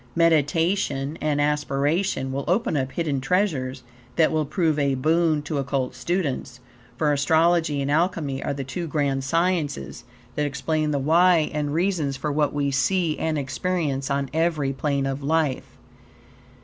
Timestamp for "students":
5.93-6.59